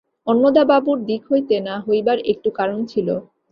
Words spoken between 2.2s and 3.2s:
একটু কারণ ছিল।